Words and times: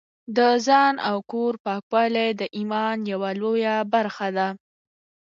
د 0.37 0.39
ځان 0.67 0.93
او 1.09 1.17
کور 1.31 1.53
پاکوالی 1.65 2.29
د 2.39 2.41
ایمان 2.57 2.97
یوه 3.11 3.31
لویه 3.41 3.75
برخه 3.93 4.27
ده. 4.37 4.47